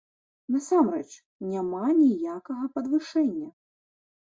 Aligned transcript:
Насамрэч, 0.53 1.09
няма 1.51 1.83
ніякага 2.01 2.73
падвышэння! 2.79 3.49